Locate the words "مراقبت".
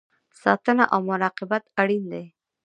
1.09-1.63